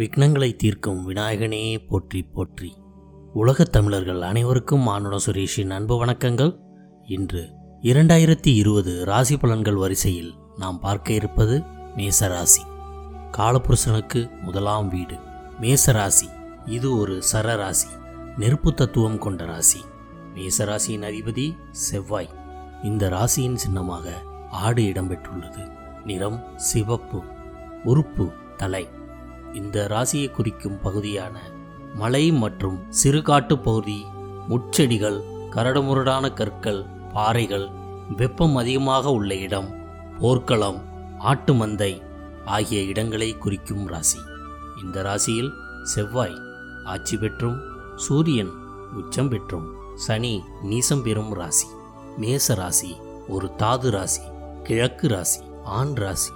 விக்னங்களை 0.00 0.56
தீர்க்கும் 0.56 1.10
விநாயகனே 1.10 1.86
போற்றி 1.88 2.22
போற்றி. 2.22 2.76
உலகத் 3.32 3.72
தமிழர்கள் 3.72 4.20
அனைவருக்கும் 4.20 4.80
மானுட 4.80 5.16
சுரேஷின் 5.26 5.70
அன்பு 5.70 6.04
வணக்கங்கள். 6.04 6.56
இன்று 7.06 7.50
இரண்டாயிரத்தி 7.82 8.54
இருபது 8.54 9.04
ராசி 9.04 9.36
பலன்கள் 9.36 9.74
வரிசையில் 9.74 10.34
நாம் 10.56 10.80
பார்க்க 10.80 11.12
இருப்பது 11.12 11.62
மேசராசி. 11.96 12.62
காலபுருஷனுக்கு 13.38 14.40
முதலாம் 14.40 14.88
வீடு. 14.88 15.14
மேசராசி 15.60 16.28
இது 16.66 16.96
ஒரு 16.96 17.22
சரராசி 17.32 17.90
நெருப்பு 18.36 18.74
தத்துவம் 18.74 19.18
கொண்ட 19.18 19.44
ராசி. 19.44 19.80
மேசராசியின் 20.34 21.04
அதிபதி 21.04 21.56
செவ்வாய். 21.70 22.30
இந்த 22.82 23.08
ராசியின் 23.08 23.54
சின்னமாக 23.54 24.12
ஆடு 24.50 24.82
இடம்பெற்றுள்ளது. 24.82 25.72
நிறம் 26.04 26.44
சிவப்பு 26.56 27.22
உறுப்பு 27.84 28.30
தலை. 28.56 28.98
இந்த 29.54 29.86
ராசியை 29.90 30.30
குறிக்கும் 30.30 30.80
பகுதியான 30.82 31.40
மலை 31.94 32.32
மற்றும் 32.32 32.78
சிறுகாட்டு 33.02 33.62
பகுதி 33.62 34.04
முட்செடிகள் 34.48 35.18
கரடுமுரடான 35.50 36.34
கற்கள் 36.34 36.84
பாறைகள் 37.12 37.68
வெப்பம் 38.16 38.56
அதிகமாக 38.56 39.10
உள்ள 39.10 39.34
இடம் 39.34 39.68
போர்க்களம் 40.20 40.80
ஆட்டு 41.18 41.54
மந்தை 41.54 42.02
ஆகிய 42.44 42.80
இடங்களை 42.82 43.38
குறிக்கும் 43.38 43.86
ராசி. 43.86 44.18
இந்த 44.82 45.02
ராசியில் 45.02 45.52
செவ்வாய் 45.82 46.38
ஆட்சி 46.84 47.16
பெற்றும் 47.16 47.58
சூரியன் 47.96 48.52
உச்சம் 48.92 49.28
பெற்றும் 49.28 49.66
சனி 49.94 50.42
நீசம் 50.62 51.02
பெறும் 51.02 51.32
ராசி. 51.32 51.66
மேச 52.20 52.54
ராசி 52.54 52.96
ஒரு 53.28 53.54
தாது 53.54 53.90
ராசி 53.90 54.22
கிழக்கு 54.62 55.08
ராசி 55.08 55.40
ஆண் 55.64 55.94
ராசி. 55.94 56.32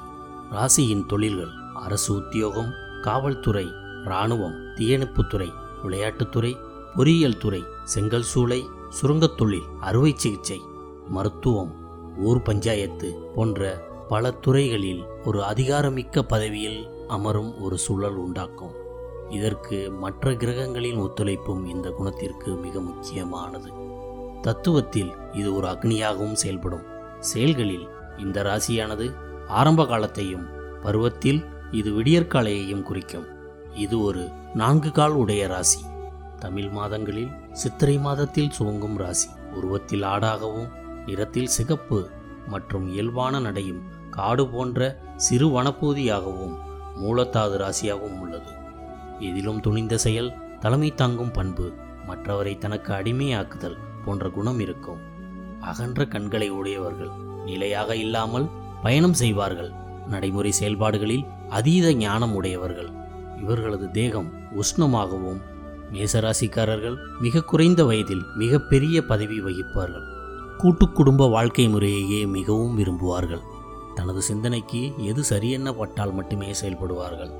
ராசியின் 0.52 1.06
தொழில்கள் 1.06 1.54
அரசு 1.74 2.14
உத்தியோகம் 2.14 2.72
காவல்துறை 3.04 3.66
இராணுவம் 4.04 4.52
தீயணைப்புத்துறை 4.52 5.48
விளையாட்டுத்துறை 5.82 6.56
பொறியியல் 6.94 7.38
துறை 7.38 7.62
செங்கல் 7.84 8.24
சூளை 8.34 8.64
சுரங்கத் 8.88 9.36
தொழில் 9.36 9.62
அறுவை 9.80 10.12
சிகிச்சை 10.16 10.60
மருத்துவம் 11.08 11.72
ஊர் 12.18 12.42
பஞ்சாயத்து 12.42 13.14
போன்ற 13.34 13.84
பல 14.08 14.30
துறைகளில் 14.30 15.04
ஒரு 15.24 15.40
அதிகாரமிக்க 15.40 16.22
பதவியில் 16.22 16.88
அமரும் 17.08 17.60
ஒரு 17.60 17.78
சூழல் 17.78 18.16
உண்டாக்கும். 18.16 18.72
இதற்கு 19.28 19.90
மற்ற 19.90 20.34
கிரகங்களின் 20.34 21.00
ஒத்துழைப்பும் 21.00 21.66
இந்த 21.66 21.90
குணத்திற்கு 21.90 22.54
மிக 22.54 22.80
முக்கியமானது. 22.80 23.72
தத்துவத்தில் 24.42 25.36
இது 25.36 25.54
ஒரு 25.54 25.66
அக்னியாகவும் 25.66 26.32
செயல்படும். 26.32 26.82
செயல்களில் 27.20 27.88
இந்த 28.18 28.42
ராசியானது 28.42 29.14
ஆரம்ப 29.48 29.86
காலத்தையும் 29.86 30.46
பருவத்தில் 30.82 31.44
இது 31.78 31.90
விடியற்காலையையும் 31.92 32.82
குறிக்கும். 32.82 33.26
இது 33.74 33.96
ஒரு 34.02 34.22
நான்கு 34.54 34.90
கால் 34.90 35.14
உடைய 35.22 35.46
ராசி. 35.46 35.80
தமிழ் 36.38 36.68
மாதங்களில் 36.68 37.30
சித்திரை 37.52 37.96
மாதத்தில் 37.98 38.54
சுவங்கும் 38.58 38.96
ராசி. 38.96 39.28
உருவத்தில் 39.54 40.02
ஆடாகவும் 40.02 40.68
நிறத்தில் 41.06 41.52
சிகப்பு 41.56 41.98
மற்றும் 42.48 42.86
இயல்பான 42.92 43.38
நடையும் 43.38 43.82
காடு 44.10 44.44
போன்ற 44.48 44.80
சிறு 45.16 45.46
வனப்பகுதியாகவும் 45.48 46.54
மூலத்தாது 47.02 47.56
ராசியாகவும் 47.62 48.18
உள்ளது. 48.20 48.52
எதிலும் 49.18 49.60
துணிந்த 49.60 49.94
செயல் 49.96 50.30
தலைமை 50.60 50.94
தாங்கும் 50.94 51.30
பண்பு 51.30 51.66
மற்றவரை 52.08 52.58
தனக்கு 52.58 52.92
அடிமையாக்குதல் 52.92 53.78
போன்ற 54.04 54.28
குணம் 54.28 54.60
இருக்கும். 54.60 55.00
அகன்ற 55.60 56.06
கண்களை 56.06 56.48
உடையவர்கள் 56.50 57.12
நிலையாக 57.44 57.96
இல்லாமல் 57.96 58.46
பயணம் 58.82 59.18
செய்வார்கள். 59.22 59.72
நடைமுறை 60.08 60.52
செயல்பாடுகளில் 60.52 61.24
அதீத 61.50 61.92
ஞானம் 61.92 62.34
உடையவர்கள். 62.34 62.88
இவர்களது 63.40 63.90
தேகம் 63.90 64.32
உஷ்ணமாகவும் 64.60 65.40
மேசராசிக்காரர்கள் 65.92 66.96
மிக 67.20 67.42
குறைந்த 67.42 67.84
வயதில் 67.84 68.24
மிக 68.34 68.58
பெரிய 68.58 69.02
பதவி 69.02 69.40
வகிப்பார்கள். 69.40 70.06
கூட்டு 70.58 70.88
குடும்ப 70.88 71.28
வாழ்க்கை 71.28 71.68
முறையையே 71.68 72.26
மிகவும் 72.26 72.78
விரும்புவார்கள். 72.78 73.40
தனது 73.94 74.22
சிந்தனைக்கு 74.22 74.92
எது 74.98 75.24
சரியென்ன 75.24 75.72
பட்டால் 75.72 76.12
மட்டுமே 76.12 76.50
செயல்படுவார்கள். 76.62 77.30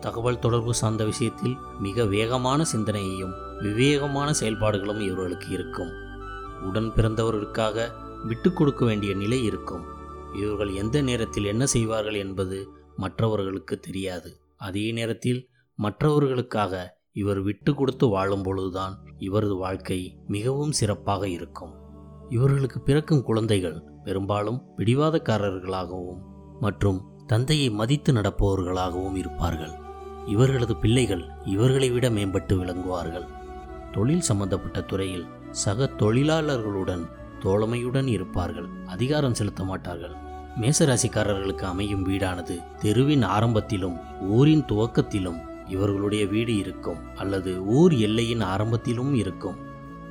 தகவல் 0.00 0.38
தொடர்பு 0.38 0.74
சார்ந்த 0.74 1.04
விஷயத்தில் 1.04 1.56
மிக 1.78 2.04
வேகமான 2.04 2.64
சிந்தனையையும் 2.64 3.34
விவேகமான 3.60 4.32
செயல்பாடுகளும் 4.32 5.00
இவர்களுக்கு 5.00 5.48
இருக்கும். 5.48 5.90
உடன் 6.62 6.92
பிறந்தவர்களுக்காக 6.92 7.88
விட்டு 8.24 8.52
கொடுக்க 8.52 8.84
வேண்டிய 8.84 9.14
நிலை 9.14 9.44
இருக்கும். 9.44 9.93
இவர்கள் 10.34 10.74
எந்த 10.74 11.02
நேரத்தில் 11.02 11.44
என்ன 11.44 11.66
செய்வார்கள் 11.66 12.14
என்பது 12.14 12.68
மற்றவர்களுக்கு 12.96 13.78
தெரியாது. 13.78 14.40
அதே 14.56 14.92
நேரத்தில் 14.92 15.50
மற்றவர்களுக்காக 15.76 17.02
இவர் 17.12 17.40
விட்டு 17.40 17.74
கொடுத்து 17.74 18.06
வாழும் 18.06 18.42
பொழுதுதான் 18.42 18.94
இவரது 19.18 19.56
வாழ்க்கை 19.56 20.18
மிகவும் 20.26 20.72
சிறப்பாக 20.72 21.28
இருக்கும். 21.28 21.74
இவர்களுக்கு 22.28 22.80
பிறக்கும் 22.80 23.22
குழந்தைகள் 23.22 23.82
பெரும்பாலும் 24.04 24.62
பிடிவாதக்காரர்களாகவும் 24.78 26.22
மற்றும் 26.60 27.04
தந்தையை 27.26 27.70
மதித்து 27.70 28.12
நடப்பவர்களாகவும் 28.12 29.16
இருப்பார்கள். 29.16 29.72
இவர்களது 30.26 30.76
பிள்ளைகள் 30.76 31.24
இவர்களை 31.44 31.90
விட 31.90 32.10
மேம்பட்டு 32.10 32.56
விளங்குவார்கள். 32.56 33.26
தொழில் 33.92 34.20
சம்பந்தப்பட்ட 34.20 34.80
துறையில் 34.80 35.26
சக 35.50 35.90
தொழிலாளர்களுடன் 35.96 37.04
தோழமையுடன் 37.40 38.06
இருப்பார்கள். 38.06 38.68
அதிகாரம் 38.86 39.34
செலுத்த 39.34 39.64
மாட்டார்கள். 39.64 40.14
மேசராசிக்காரர்களுக்கு 40.60 41.64
அமையும் 41.64 42.08
வீடானது 42.08 42.62
தெருவின் 42.80 43.22
ஆரம்பத்திலும் 43.22 43.96
ஊரின் 44.20 44.64
துவக்கத்திலும் 44.68 45.40
இவர்களுடைய 45.68 46.26
வீடு 46.26 46.56
இருக்கும் 46.56 46.96
அல்லது 47.16 47.66
ஊர் 47.66 47.92
எல்லையின் 47.92 48.42
ஆரம்பத்திலும் 48.42 49.14
இருக்கும். 49.14 49.56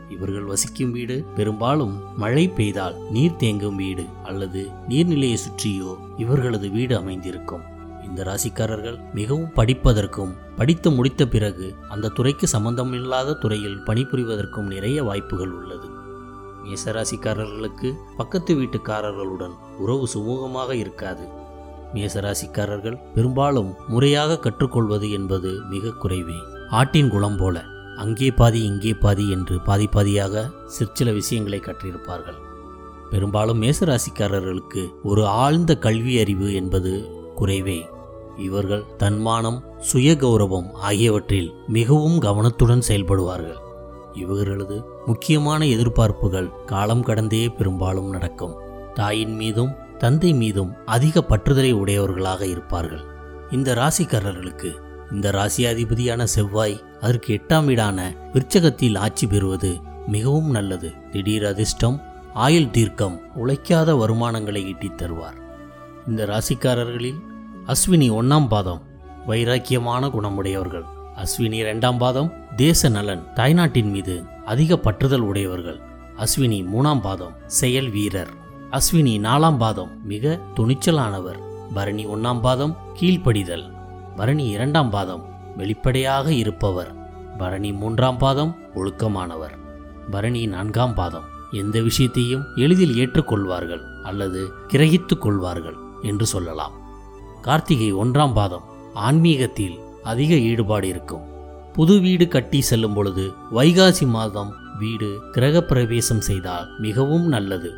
இவர்கள் 0.10 0.44
வசிக்கும் 0.44 0.92
வீடு 0.92 1.26
பெரும்பாலும் 1.36 2.18
மழை 2.18 2.48
பெய்தால் 2.48 2.96
நீர் 3.12 3.40
தேங்கும் 3.40 3.76
வீடு 3.76 4.06
அல்லது 4.24 4.70
நீர்நிலையை 4.90 5.38
சுற்றியோ 5.46 5.98
இவர்களது 6.18 6.70
வீடு 6.70 6.98
அமைந்திருக்கும். 6.98 7.62
இந்த 8.06 8.24
ராசிக்காரர்கள் 8.24 9.00
மிகவும் 9.14 9.52
படிப்பதற்கும் 9.56 10.34
படித்து 10.56 10.92
முடித்த 10.92 11.28
பிறகு 11.28 11.76
அந்த 11.90 12.10
துறைக்கு 12.10 12.48
சம்பந்தமில்லாத 12.48 13.34
துறையில் 13.34 13.84
பணிபுரிவதற்கும் 13.86 14.72
நிறைய 14.74 15.04
வாய்ப்புகள் 15.04 15.52
உள்ளது. 15.52 15.90
மேசராசிக்காரர்களுக்கு 16.64 17.90
பக்கத்து 18.18 18.54
வீட்டுக்காரர்களுடன் 18.56 19.56
உறவு 19.80 20.08
சுமூகமாக 20.14 20.72
இருக்காது. 20.72 21.26
மேசராசிக்காரர்கள் 21.94 22.98
பெரும்பாலும் 23.16 23.74
முறையாக 23.88 24.40
கற்றுக்கொள்வது 24.40 25.12
என்பது 25.12 25.52
மிக 25.70 25.94
குறைவே. 26.04 26.40
ஆட்டின் 26.70 27.10
குளம் 27.10 27.38
போல 27.38 27.64
அங்கே 27.98 28.32
பாதி 28.32 28.60
இங்கே 28.64 28.94
பாதி 28.94 29.30
என்று 29.30 29.62
பாதி 29.62 29.88
பாதியாக 29.92 30.52
சிற்சில 30.68 31.12
விஷயங்களை 31.12 31.60
கற்றிருப்பார்கள். 31.60 32.40
பெரும்பாலும் 33.10 33.62
மேசராசிக்காரர்களுக்கு 33.62 34.84
ஒரு 35.04 35.28
ஆழ்ந்த 35.28 35.78
கல்வி 35.78 36.20
அறிவு 36.20 36.54
என்பது 36.54 36.94
குறைவே. 37.40 37.80
இவர்கள் 38.38 38.86
தன்மானம் 38.98 39.60
சுய 39.78 40.14
கௌரவம் 40.14 40.70
ஆகியவற்றில் 40.72 41.54
மிகவும் 41.68 42.20
கவனத்துடன் 42.20 42.84
செயல்படுவார்கள். 42.88 43.60
இவர்களது 44.14 44.78
முக்கியமான 45.06 45.66
எதிர்பார்ப்புகள் 45.66 46.66
காலம் 46.66 47.04
கடந்தே 47.04 47.50
பெரும்பாலும் 47.50 48.10
நடக்கும். 48.10 48.56
தாயின் 48.94 49.36
மீதும் 49.36 49.76
தந்தை 49.98 50.34
மீதும் 50.34 50.74
அதிக 50.86 51.26
பற்றுதலை 51.30 51.72
உடையவர்களாக 51.72 52.46
இருப்பார்கள். 52.46 53.02
இந்த 53.52 53.76
ராசிக்காரர்களுக்கு 53.76 54.72
இந்த 55.12 55.32
ராசியாதிபதியான 55.32 56.24
செவ்வாய் 56.24 56.82
அதற்கு 57.02 57.34
எட்டாம் 57.34 57.66
வீடான 57.66 58.16
விருச்சகத்தில் 58.34 58.98
ஆட்சி 58.98 59.28
பெறுவது 59.28 59.80
மிகவும் 60.08 60.50
நல்லது. 60.52 60.92
திடீர் 61.12 61.46
அதிர்ஷ்டம் 61.46 62.02
ஆயுள் 62.34 62.70
தீர்க்கம் 62.70 63.22
உழைக்காத 63.36 63.94
வருமானங்களை 63.94 64.66
ஈட்டித் 64.66 65.02
தருவார். 65.02 65.42
இந்த 66.08 66.26
ராசிக்காரர்களில் 66.26 67.20
அஸ்வினி 67.68 68.10
ஒன்னாம் 68.12 68.48
பாதம் 68.48 68.82
வைராக்கியமான 69.28 70.10
குணமுடையவர்கள். 70.10 70.84
அஸ்வினி 71.16 71.54
இரண்டாம் 71.54 71.98
பாதம் 71.98 72.34
தேச 72.56 72.90
நலன் 72.90 73.28
தாய்நாட்டின் 73.36 73.90
மீது 73.90 74.24
அதிக 74.46 74.76
பற்றுதல் 74.76 75.20
உடையவர்கள். 75.20 75.80
அஸ்வினி 76.18 76.66
மூணாம் 76.66 77.02
பாதம் 77.02 77.36
செயல் 77.48 77.90
வீரர். 77.90 78.30
அஸ்வினி 78.72 79.20
நாலாம் 79.20 79.58
பாதம் 79.58 80.06
மிக 80.06 80.40
துணிச்சலானவர். 80.56 81.40
பரணி 81.74 82.06
ஒன்றாம் 82.06 82.40
பாதம் 82.40 82.78
கீழ்ப்படிதல். 83.00 83.74
பரணி 84.16 84.46
இரண்டாம் 84.48 84.90
பாதம் 84.90 85.26
வெளிப்படையாக 85.58 86.34
இருப்பவர். 86.34 86.96
பரணி 87.38 87.74
மூன்றாம் 87.74 88.18
பாதம் 88.18 88.56
ஒழுக்கமானவர். 88.76 89.58
பரணி 90.12 90.46
நான்காம் 90.46 90.94
பாதம் 90.94 91.24
எந்த 91.52 91.82
விஷயத்தையும் 91.82 92.44
எளிதில் 92.56 92.96
ஏற்றுக்கொள்வார்கள் 92.96 94.02
அல்லது 94.04 94.52
கிரகித்துக் 94.68 95.22
கொள்வார்கள் 95.22 95.76
என்று 96.02 96.26
சொல்லலாம். 96.26 96.72
கார்த்திகை 97.42 97.94
ஒன்றாம் 97.94 98.34
பாதம் 98.34 98.64
ஆன்மீகத்தில் 98.94 99.80
அதிக 100.04 100.36
ஈடுபாடு 100.36 100.88
இருக்கும். 100.88 101.32
புது 101.74 102.00
வீடு 102.00 102.28
கட்டி 102.28 102.62
செல்லும் 102.62 102.94
பொழுது 102.94 103.32
வைகாசி 103.52 104.08
மாதம் 104.08 104.54
வீடு 104.80 105.20
கிரகப்பிரவேசம் 105.32 106.20
செய்தால் 106.20 106.80
மிகவும் 106.80 107.28
நல்லது. 107.28 107.72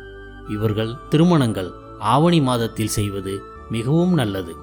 இவர்கள் 0.48 0.94
திருமணங்கள் 1.08 1.70
ஆவணி 1.98 2.40
மாதத்தில் 2.40 2.94
செய்வது 2.98 3.40
மிகவும் 3.70 4.14
நல்லது. 4.14 4.54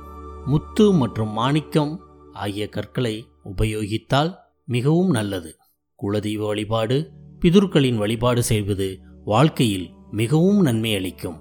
முத்து 0.45 0.94
மற்றும் 0.94 1.30
மாணிக்கம் 1.30 2.00
ஆகிய 2.33 2.69
கற்களை 2.69 3.27
உபயோகித்தால் 3.44 4.36
மிகவும் 4.65 5.10
நல்லது. 5.10 5.57
குலதெய்வ 5.95 6.45
வழிபாடு 6.45 7.12
பிதுர்களின் 7.39 7.95
வழிபாடு 7.95 8.44
செய்வது 8.44 9.00
வாழ்க்கையில் 9.25 9.89
மிகவும் 10.12 10.62
நன்மை 10.62 10.95
அளிக்கும். 10.95 11.39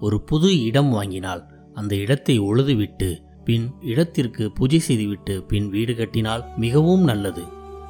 ஒரு 0.00 0.22
புது 0.22 0.62
இடம் 0.62 0.90
வாங்கினால் 0.90 1.42
அந்த 1.74 1.96
இடத்தை 1.96 2.40
உழுதுவிட்டு 2.40 3.23
பின் 3.46 3.66
இடத்திற்கு 3.80 4.44
பூஜை 4.50 4.78
செய்துவிட்டு 4.78 5.34
பின் 5.42 5.68
வீடு 5.68 5.94
கட்டினால் 5.94 6.44
மிகவும் 6.56 7.04
நல்லது. 7.10 7.44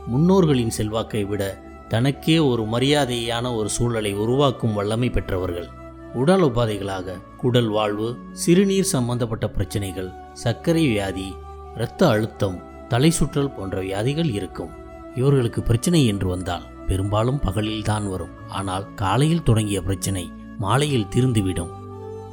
முன்னோர்களின் 0.07 0.75
செல்வாக்கை 0.79 1.23
விட 1.25 1.43
தனக்கே 1.89 2.37
ஒரு 2.51 2.63
மரியாதையான 2.65 3.47
ஒரு 3.57 3.69
சூழலை 3.69 4.13
உருவாக்கும் 4.15 4.77
வல்லமை 4.79 5.09
பெற்றவர்கள். 5.11 5.69
உடல் 6.15 6.43
உபாதைகளாக 6.43 7.17
குடல் 7.37 7.69
வாழ்வு 7.69 8.09
சிறுநீர் 8.33 8.93
சம்பந்தப்பட்ட 8.93 9.47
பிரச்சனைகள் 9.49 10.11
சர்க்கரை 10.33 10.85
வியாதி 10.87 11.29
இரத்த 11.77 12.01
அழுத்தம் 12.09 12.59
தலை 12.89 13.11
சுற்றல் 13.11 13.55
போன்ற 13.57 13.77
வியாதிகள் 13.81 14.31
இருக்கும். 14.39 14.73
இவர்களுக்கு 15.15 15.61
பிரச்சனை 15.63 16.01
என்று 16.07 16.29
வந்தால் 16.29 16.69
பெரும்பாலும் 16.87 17.43
பகலில் 17.47 17.89
தான் 17.91 18.07
வரும். 18.09 18.35
ஆனால் 18.49 18.87
காலையில் 18.95 19.43
தொடங்கிய 19.43 19.81
பிரச்சனை 19.83 20.25
மாலையில் 20.59 21.11
தீர்ந்துவிடும். 21.15 21.73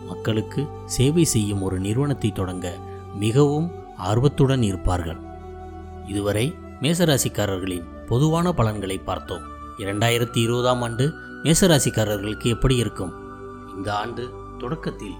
மக்களுக்கு 0.09 0.61
சேவை 0.85 1.25
செய்யும் 1.33 1.61
ஒரு 1.61 1.77
நிறுவனத்தை 1.79 2.31
தொடங்க 2.31 2.67
மிகவும் 3.15 3.71
ஆர்வத்துடன் 3.97 4.61
இருப்பார்கள். 4.61 5.17
இதுவரை 6.07 6.55
மேசராசிக்காரர்களின் 6.81 8.05
பொதுவான 8.05 8.53
பலன்களை 8.53 8.97
பார்த்தோம். 8.97 9.41
இரண்டாயிரத்தி 9.77 10.37
இருபதாம் 10.37 10.81
ஆண்டு 10.81 11.13
மேசராசிக்காரர்களுக்கு 11.43 12.45
எப்படி 12.45 12.75
இருக்கும்? 12.75 13.13
இந்த 13.75 13.95
ஆண்டு 13.95 14.33
தொடக்கத்தில் 14.57 15.15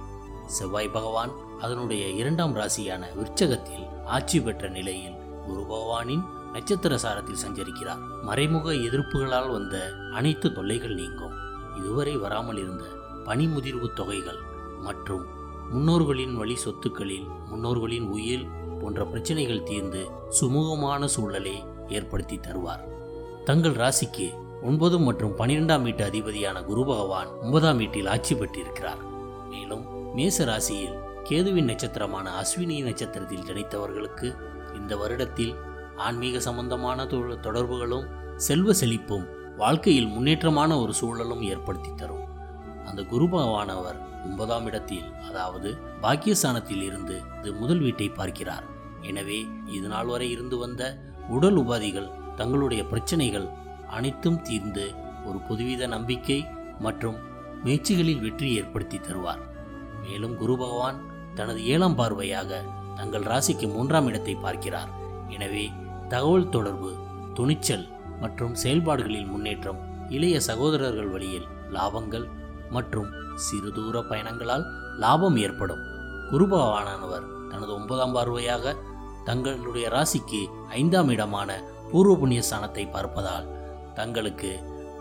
செவ்வாய் 0.47 0.89
பகவான் 0.89 1.31
அதனுடைய 1.61 2.07
இரண்டாம் 2.07 2.55
ராசியான 2.55 3.05
விருச்சகத்தில் 3.15 4.03
ஆட்சி 4.05 4.41
பெற்ற 4.41 4.67
நிலையில் 4.67 5.15
குரு 5.45 5.65
பகவானின் 5.69 6.23
நட்சத்திர 6.51 6.95
சாரத்தில் 6.95 7.45
சஞ்சரிக்கிறார். 7.47 7.99
மறைமுக 8.21 8.71
எதிர்ப்புகளால் 8.71 9.51
வந்த 9.51 9.93
அனைத்து 10.13 10.53
தொல்லைகள் 10.53 10.93
நீங்கும். 10.93 11.33
இதுவரை 11.77 12.17
வராமல் 12.17 12.57
இருந்த 12.57 12.83
பனிமுதிர்வு 13.25 13.93
தொகைகள் 13.93 14.39
மற்றும் 14.81 15.25
முன்னோர்களின் 15.71 16.33
வழி 16.35 16.55
சொத்துக்களில் 16.55 17.27
முன்னோர்களின் 17.49 18.07
உயிர் 18.07 18.45
போன்ற 18.81 19.05
பிரச்சனைகள் 19.05 19.63
தீர்ந்து 19.63 20.09
சுமூகமான 20.41 21.05
சூழலை 21.05 21.63
ஏற்படுத்தி 21.87 22.37
தருவார். 22.37 22.83
தங்கள் 23.43 23.71
ராசிக்கு 23.71 24.33
ஒன்பது 24.63 24.99
மற்றும் 24.99 25.37
பனிரெண்டாம் 25.37 25.81
வீட்டு 25.81 26.03
அதிபதியான 26.05 26.63
குரு 26.63 26.85
பகவான் 26.85 27.27
ஒன்பதாம் 27.41 27.77
வீட்டில் 27.77 28.05
ஆட்சி 28.05 28.35
பெற்றிருக்கிறார். 28.35 29.01
மேலும் 29.49 30.15
மேச 30.15 30.45
ராசியில் 30.45 30.97
கேதுவின் 31.23 31.63
நட்சத்திரமான 31.63 32.29
அஸ்வினி 32.41 32.83
நட்சத்திரத்தில் 32.83 33.47
ஜனித்தவர்களுக்கு 33.49 34.35
இந்த 34.75 34.95
வருடத்தில் 34.95 35.55
ஆன்மீக 35.95 36.39
சம்பந்தமான 36.39 37.05
தொடர்புகளும் 37.41 38.07
செல்வ 38.35 38.73
செழிப்பும் 38.73 39.25
வாழ்க்கையில் 39.57 40.07
முன்னேற்றமான 40.07 40.81
ஒரு 40.81 40.93
சூழலும் 40.93 41.41
ஏற்படுத்தி 41.41 41.89
தரும். 41.95 42.25
அந்த 42.85 43.03
குரு 43.03 43.25
பகவானவர் 43.25 44.10
ஒன்பதாம் 44.25 44.65
இடத்தில் 44.69 45.07
அதாவது 45.29 45.69
பாக்கியஸ்தானத்தில் 46.03 46.83
இருந்து 46.89 47.15
இது 47.39 47.51
முதல் 47.61 47.81
வீட்டை 47.85 48.07
பார்க்கிறார். 48.19 48.65
எனவே 49.09 49.39
இது 49.75 49.87
நாள் 49.93 50.09
வரை 50.13 50.27
இருந்து 50.35 50.55
வந்த 50.63 50.83
உடல் 51.35 51.57
உபாதிகள் 51.61 52.09
தங்களுடைய 52.39 52.81
பிரச்சனைகள் 52.91 53.47
அனைத்தும் 53.97 54.41
தீர்ந்து 54.47 54.85
ஒரு 55.29 55.39
புதுவித 55.47 55.87
நம்பிக்கை 55.95 56.39
மற்றும் 56.85 57.17
முயற்சிகளில் 57.63 58.23
வெற்றி 58.25 58.49
ஏற்படுத்தி 58.59 58.97
தருவார். 59.07 59.41
மேலும் 60.03 60.35
குரு 60.41 60.55
பகவான் 60.61 60.99
தனது 61.37 61.59
ஏழாம் 61.73 61.97
பார்வையாக 61.99 62.61
தங்கள் 62.99 63.27
ராசிக்கு 63.31 63.67
மூன்றாம் 63.75 64.07
இடத்தை 64.11 64.35
பார்க்கிறார். 64.45 64.91
எனவே 65.35 65.65
தகவல் 66.13 66.51
தொடர்பு 66.55 66.91
துணிச்சல் 67.37 67.85
மற்றும் 68.23 68.55
செயல்பாடுகளில் 68.63 69.31
முன்னேற்றம் 69.33 69.79
இளைய 70.15 70.37
சகோதரர்கள் 70.47 71.11
வழியில் 71.15 71.47
லாபங்கள் 71.75 72.25
மற்றும் 72.71 73.09
சிறு 73.35 73.71
தூர 73.71 74.01
பயணங்களால் 74.01 74.65
லாபம் 74.97 75.37
ஏற்படும். 75.37 75.83
குருபவானவர் 76.31 77.25
தனது 77.49 77.71
ஒன்பதாம் 77.73 78.15
பார்வையாக 78.15 78.75
தங்களுடைய 79.25 79.87
ராசிக்கு 79.89 80.41
ஐந்தாம் 80.69 81.09
இடமான 81.09 81.49
பூர்வ 81.91 82.15
புண்ணிய 82.15 82.41
ஸ்தானத்தை 82.49 82.85
பார்ப்பதால் 82.95 83.47
தங்களுக்கு 83.93 84.51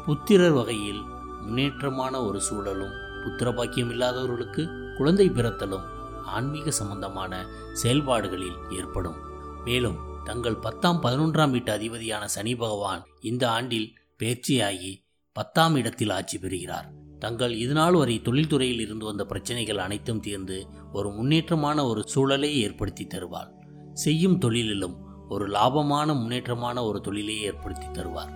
புத்திரர் 0.06 0.52
வகையில் 0.52 1.02
முன்னேற்றமான 1.44 2.14
ஒரு 2.26 2.40
சூழலும் 2.40 2.94
புத்திர 3.25 3.49
பாக்கியம் 3.55 3.90
இல்லாதவர்களுக்கு 3.90 4.62
குழந்தை 4.99 5.26
பிறத்தலும் 5.28 5.87
ஆன்மீக 6.25 6.70
சம்பந்தமான 6.70 7.32
செயல்பாடுகளில் 7.72 8.58
ஏற்படும். 8.70 9.19
மேலும் 9.64 9.99
தங்கள் 10.25 10.62
பத்தாம் 10.67 11.02
பதினொன்றாம் 11.02 11.50
வீட்டு 11.50 11.72
அதிபதியான 11.72 12.25
சனி 12.25 12.55
பகவான் 12.55 13.02
இந்த 13.20 13.50
ஆண்டில் 13.50 13.88
பேர்ச்சியாகி 14.19 14.93
பத்தாம் 15.37 15.76
இடத்தில் 15.76 16.11
ஆட்சி 16.11 16.38
பெறுகிறார். 16.38 16.88
தங்கள் 17.22 17.55
இதுநாள் 17.55 17.93
வரை 17.93 18.14
தொழில்துறையில் 18.25 18.81
இருந்து 18.81 19.05
வந்த 19.05 19.25
பிரச்சனைகள் 19.25 19.78
அனைத்தும் 19.78 20.20
தீர்ந்து 20.20 20.67
ஒரு 20.93 21.08
முன்னேற்றமான 21.08 21.78
ஒரு 21.87 22.02
சூழலை 22.06 22.50
ஏற்படுத்தி 22.62 23.05
தருவார். 23.06 23.50
செய்யும் 23.94 24.38
தொழிலிலும் 24.40 24.94
ஒரு 25.28 25.46
லாபமான 25.49 26.14
முன்னேற்றமான 26.14 26.76
ஒரு 26.84 27.00
தொழிலை 27.00 27.43
ஏற்படுத்தி 27.43 27.88
தருவார். 27.88 28.32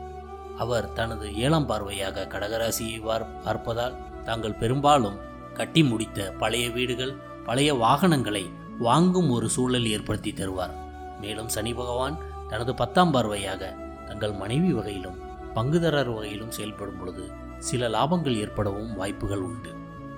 அவர் 0.58 0.92
தனது 0.92 1.26
ஏழாம் 1.36 1.68
பார்வையாக 1.68 2.26
கடகராசியை 2.26 2.98
பார்ப்பதால் 3.46 3.96
தாங்கள் 4.22 4.60
பெரும்பாலும் 4.62 5.18
கட்டி 5.54 5.82
முடித்த 5.84 6.28
பழைய 6.42 6.66
வீடுகள் 6.70 7.14
பழைய 7.44 7.70
வாகனங்களை 7.74 8.44
வாங்கும் 8.78 9.30
ஒரு 9.30 9.48
சூழல் 9.48 9.86
ஏற்படுத்தி 9.86 10.32
தருவார். 10.32 10.74
மேலும் 11.20 11.48
சனி 11.48 11.74
பகவான் 11.74 12.18
தனது 12.48 12.74
பத்தாம் 12.74 13.14
பார்வையாக 13.14 13.62
தங்கள் 14.06 14.34
மனைவி 14.42 14.72
வகையிலும் 14.72 15.18
பங்குதாரர் 15.54 16.12
வகையிலும் 16.14 16.50
செயல்படும் 16.50 16.98
பொழுது 16.98 17.24
சில 17.68 17.88
லாபங்கள் 17.88 18.40
ஏற்படவும் 18.42 18.92
வாய்ப்புகள் 18.96 19.44
உண்டு. 19.48 19.70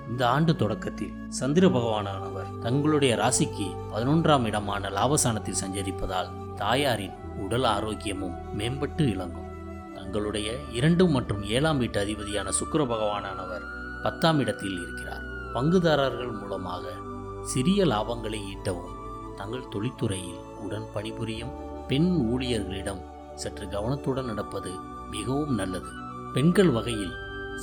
இந்த 0.09 0.23
ஆண்டு 0.29 0.53
தொடக்கத்தில் 0.55 1.15
சந்திர 1.39 1.65
பகவானானவர் 1.67 2.49
தங்களுடைய 2.59 3.13
ராசிக்கு 3.15 3.67
பதினொன்றாம் 3.93 4.45
இடமான 4.49 4.89
லாபசானத்தில் 4.89 5.61
சஞ்சரிப்பதால் 5.63 6.29
தாயாரின் 6.55 7.17
உடல் 7.43 7.67
ஆரோக்கியமும் 7.75 8.37
மேம்பட்டு 8.57 9.03
இழங்கும் 9.13 9.51
தங்களுடைய 9.95 10.49
இரண்டு 10.71 11.03
மற்றும் 11.15 11.41
ஏழாம் 11.55 11.77
வீட்டு 11.77 11.99
அதிபதியான 12.03 12.51
சுக்கர 12.59 12.81
பகவானானவர் 12.93 13.65
பத்தாம் 14.03 14.39
இடத்தில் 14.39 14.77
இருக்கிறார். 14.83 15.25
பங்குதாரர்கள் 15.53 16.33
மூலமாக 16.39 16.93
சிறிய 17.43 17.85
லாபங்களை 17.85 18.39
ஈட்டவும் 18.53 18.95
தங்கள் 19.35 19.69
தொழில்துறையில் 19.73 20.41
உடன் 20.63 20.87
பணிபுரியும் 20.93 21.53
பெண் 21.87 22.09
ஊழியர்களிடம் 22.33 23.01
சற்று 23.35 23.65
கவனத்துடன் 23.69 24.29
நடப்பது 24.31 24.71
மிகவும் 25.11 25.55
நல்லது. 25.55 25.91
பெண்கள் 26.33 26.71
வகையில் 26.77 27.15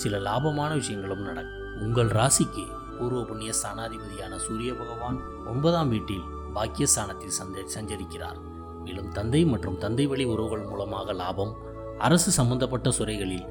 சில 0.02 0.18
லாபமான 0.18 0.70
விஷயங்களும் 0.80 1.26
நடக்கும். 1.28 1.60
உங்கள் 1.84 2.10
ராசிக்கு 2.18 2.64
பூர்வ 2.98 3.20
புண்ணிய 3.24 3.52
ஸ்தானாதிபதியான 3.60 4.34
சூரிய 4.36 4.70
பகவான் 4.74 5.18
ஒன்பதாம் 5.52 5.88
வீட்டில் 5.88 6.26
பாக்கியஸ்தானத்தில் 6.56 7.36
சந்த 7.38 7.64
சஞ்சரிக்கிறார். 7.74 8.38
மேலும் 8.84 9.10
தந்தை 9.12 9.44
மற்றும் 9.44 9.78
தந்தை 9.78 10.06
வழி 10.06 10.24
உறவுகள் 10.24 10.66
மூலமாக 10.70 11.12
லாபம் 11.12 11.52
அரசு 11.98 12.30
சம்பந்தப்பட்ட 12.30 12.88
சுரைகளில் 12.90 13.46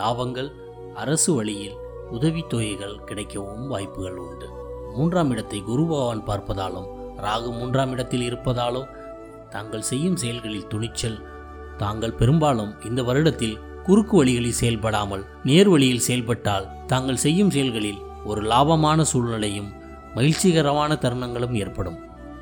லாபங்கள் 0.00 0.50
அரசு 0.94 1.34
வழியில் 1.34 1.76
உதவித்தொகைகள் 2.10 2.96
கிடைக்கவும் 3.08 3.66
வாய்ப்புகள் 3.66 4.18
உண்டு. 4.26 4.48
மூன்றாம் 4.96 5.30
இடத்தை 5.30 5.58
குரு 5.62 5.82
பகவான் 5.86 6.22
பார்ப்பதாலும் 6.28 6.88
ராகு 7.24 7.50
மூன்றாம் 7.58 7.92
இடத்தில் 7.92 8.24
இருப்பதாலும் 8.28 8.88
தாங்கள் 9.50 9.88
செய்யும் 9.90 10.16
செயல்களில் 10.16 10.66
துணிச்சல் 10.66 11.18
தாங்கள் 11.82 12.18
பெரும்பாலும் 12.20 12.72
இந்த 12.84 13.02
வருடத்தில் 13.08 13.56
குறுக்கு 13.88 14.14
வழிகளில் 14.16 14.58
செயல்படாமல் 14.60 15.22
நேர் 15.44 15.68
வழியில் 15.68 16.04
செயல்பட்டால் 16.06 16.66
தாங்கள் 16.86 17.20
செய்யும் 17.22 17.50
செயல்களில் 17.50 18.00
ஒரு 18.24 18.40
லாபமான 18.42 19.00
சூழ்நிலையும் 19.02 19.70
மகிழ்ச்சிகரமான 20.16 20.90
தருணங்களும் 20.94 21.54
ஏற்படும். 21.54 21.98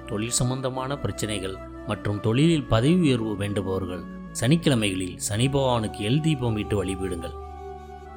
தொழில் 0.07 0.37
சம்பந்தமான 0.39 0.97
பிரச்சனைகள் 0.99 1.57
மற்றும் 1.87 2.19
தொழிலில் 2.21 2.67
பதவி 2.67 2.99
உயர்வு 3.07 3.33
வேண்டுபவர்கள் 3.37 4.03
சனிக்கிழமைகளில் 4.41 5.17
சனி 5.17 5.47
பகவானுக்கு 5.49 6.01
எல் 6.09 6.21
தீபம் 6.21 6.57
இட்டு 6.57 6.77
வழிபடுங்கள். 6.81 7.37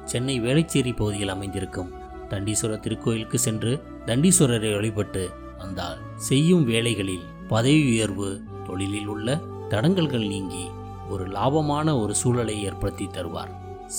சென்னை 0.04 0.36
வேளச்சேரி 0.40 0.92
பகுதியில் 0.96 1.34
அமைந்திருக்கும் 1.36 1.92
தண்டீஸ்வரர் 2.30 2.84
திருக்கோயிலுக்கு 2.86 3.38
சென்று 3.46 3.72
தண்டீஸ்வரரை 4.06 4.72
வழிபட்டு 4.76 5.24
வந்தால் 5.58 5.98
செய்யும் 6.28 6.64
வேலைகளில் 6.64 7.24
பதவி 7.48 7.82
உயர்வு 7.94 8.28
தொழிலில் 8.66 9.06
உள்ள 9.06 9.40
தடங்கல்கள் 9.68 10.28
நீங்கி 10.34 10.64
ஒரு 11.10 11.24
லாபமான 11.36 11.86
ஒரு 12.02 12.14
சூழலை 12.20 12.56
ஏற்படுத்தி 12.68 13.06
தருவார். 13.06 13.52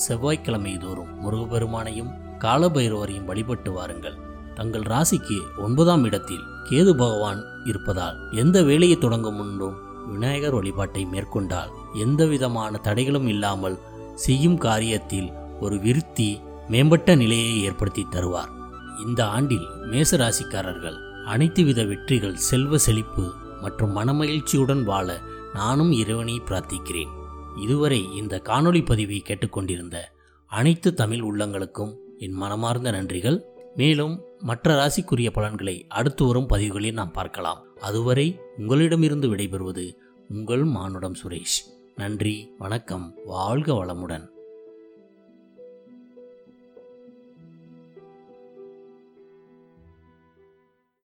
செவ்வாய்க்கிழமை 0.04 0.74
தோறும் 0.78 1.14
முருகப்பெருமானையும் 1.24 2.12
காலபைரவரையும் 2.44 3.28
வழிபட்டு 3.30 3.72
வாருங்கள். 3.72 4.18
தங்கள் 4.56 4.86
ராசிக்கு 4.94 5.38
ஒன்பதாம் 5.58 6.04
இடத்தில் 6.04 6.46
கேது 6.70 6.92
பகவான் 6.94 7.42
இருப்பதால் 7.66 8.18
எந்த 8.42 8.58
வேலையை 8.64 8.98
தொடங்கும் 8.98 9.36
முன்பும் 9.36 9.78
விநாயகர் 10.12 10.56
வழிபாட்டை 10.58 11.04
மேற்கொண்டால் 11.06 11.72
எந்த 12.04 12.22
விதமான 12.26 12.80
தடைகளும் 12.84 13.28
இல்லாமல் 13.34 13.78
செய்யும் 14.16 14.58
காரியத்தில் 14.62 15.30
ஒரு 15.60 15.76
விருத்தி 15.80 16.30
மேம்பட்ட 16.68 17.16
நிலையை 17.16 17.54
ஏற்படுத்தி 17.64 18.04
தருவார். 18.12 18.52
இந்த 19.06 19.22
ஆண்டில் 19.36 19.68
மேச 19.92 20.18
ராசிக்காரர்கள் 20.24 20.98
அனைத்து 21.26 21.62
வித 21.64 21.82
வெற்றிகள் 21.92 22.42
செல்வ 22.50 22.78
செழிப்பு 22.78 23.26
மற்றும் 23.62 23.96
மனமகிழ்ச்சியுடன் 23.98 24.84
வாழ 24.84 25.08
நானும் 25.54 25.92
இறைவனை 25.92 26.42
பிரார்த்திக்கிறேன். 26.46 27.12
இதுவரை 27.58 28.16
இந்த 28.16 28.42
காணொளி 28.46 28.86
பதிவை 28.86 29.20
கேட்டுக்கொண்டிருந்த 29.20 30.12
அனைத்து 30.48 30.94
தமிழ் 30.94 31.20
உள்ளங்களுக்கும் 31.20 31.96
என் 32.18 32.32
மனமார்ந்த 32.32 32.92
நன்றிகள். 32.92 33.42
மேலும் 33.76 34.22
மற்ற 34.40 34.74
ராசிக்குரிய 34.74 35.30
பலன்களை 35.30 35.86
அடுத்து 35.90 36.26
வரும் 36.26 36.46
பதிவுகளில் 36.46 36.94
நாம் 36.94 37.12
பார்க்கலாம். 37.12 37.64
அதுவரை 37.82 38.40
உங்களிடமிருந்து 38.58 39.36
விடைபெறுவது 39.36 39.96
உங்கள் 40.30 40.64
மானுடம் 40.64 41.16
சுரேஷ். 41.24 41.62
நன்றி 41.96 42.52
வணக்கம் 42.58 43.14
வாழ்க 43.26 43.74
வளமுடன். 43.74 44.31